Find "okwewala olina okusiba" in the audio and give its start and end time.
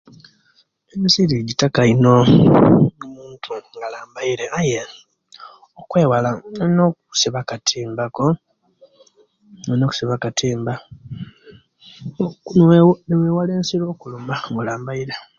5.81-7.37